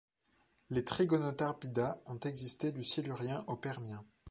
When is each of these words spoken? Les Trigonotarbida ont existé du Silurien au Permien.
Les 0.71 0.83
Trigonotarbida 0.83 2.01
ont 2.07 2.17
existé 2.17 2.71
du 2.71 2.83
Silurien 2.83 3.43
au 3.45 3.55
Permien. 3.55 4.03